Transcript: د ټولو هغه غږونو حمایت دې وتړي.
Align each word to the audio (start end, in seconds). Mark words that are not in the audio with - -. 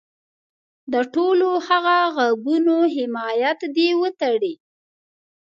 د 0.93 0.95
ټولو 1.13 1.49
هغه 1.67 1.97
غږونو 2.17 2.75
حمایت 2.95 3.59
دې 3.75 3.89
وتړي. 4.01 4.53